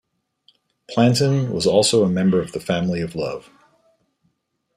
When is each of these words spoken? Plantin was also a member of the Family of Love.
Plantin 0.89 1.51
was 1.51 1.67
also 1.67 2.03
a 2.03 2.09
member 2.09 2.41
of 2.41 2.53
the 2.53 2.59
Family 2.59 3.01
of 3.01 3.13
Love. 3.13 3.51